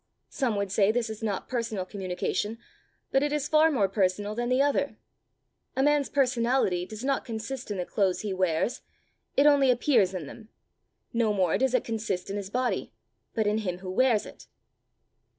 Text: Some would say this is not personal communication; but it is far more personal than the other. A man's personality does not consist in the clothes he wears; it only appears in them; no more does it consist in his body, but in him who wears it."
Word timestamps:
Some 0.29 0.55
would 0.55 0.71
say 0.71 0.91
this 0.91 1.11
is 1.11 1.21
not 1.21 1.47
personal 1.47 1.85
communication; 1.85 2.57
but 3.11 3.21
it 3.21 3.31
is 3.31 3.47
far 3.47 3.69
more 3.69 3.87
personal 3.87 4.33
than 4.33 4.49
the 4.49 4.59
other. 4.59 4.95
A 5.75 5.83
man's 5.83 6.09
personality 6.09 6.87
does 6.87 7.05
not 7.05 7.23
consist 7.23 7.69
in 7.69 7.77
the 7.77 7.85
clothes 7.85 8.21
he 8.21 8.33
wears; 8.33 8.81
it 9.37 9.45
only 9.45 9.69
appears 9.69 10.15
in 10.15 10.25
them; 10.25 10.49
no 11.13 11.33
more 11.33 11.55
does 11.59 11.75
it 11.75 11.83
consist 11.85 12.31
in 12.31 12.35
his 12.35 12.49
body, 12.49 12.91
but 13.35 13.45
in 13.45 13.59
him 13.59 13.77
who 13.77 13.91
wears 13.91 14.25
it." 14.25 14.47